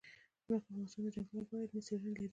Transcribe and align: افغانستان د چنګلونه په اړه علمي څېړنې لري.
افغانستان 0.59 1.01
د 1.05 1.07
چنګلونه 1.15 1.45
په 1.49 1.53
اړه 1.55 1.63
علمي 1.69 1.81
څېړنې 1.87 2.09
لري. 2.15 2.29